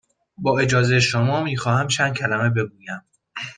با 0.37 0.59
اجازه 0.59 0.99
شما، 0.99 1.43
می 1.43 1.57
خواهم 1.57 1.87
چند 1.87 2.17
کلمه 2.17 2.49
بگویم. 2.49 3.01